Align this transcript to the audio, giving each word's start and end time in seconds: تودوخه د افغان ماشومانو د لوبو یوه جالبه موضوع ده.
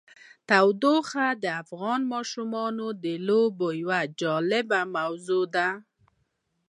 تودوخه 0.49 1.27
د 1.43 1.45
افغان 1.61 2.01
ماشومانو 2.13 2.87
د 3.03 3.05
لوبو 3.27 3.67
یوه 3.81 3.99
جالبه 4.21 4.81
موضوع 4.95 5.43
ده. 5.55 5.69